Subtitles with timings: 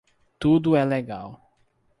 [0.39, 1.39] Tudo é legal